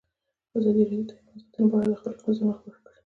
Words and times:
ازادي 0.57 0.83
راډیو 0.89 1.07
د 1.07 1.09
حیوان 1.19 1.37
ساتنه 1.39 1.65
په 1.71 1.75
اړه 1.79 1.89
د 1.91 2.01
خلکو 2.01 2.25
نظرونه 2.31 2.53
خپاره 2.57 2.79
کړي. 2.83 2.93